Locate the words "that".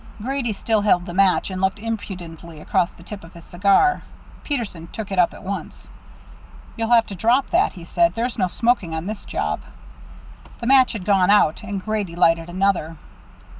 7.51-7.73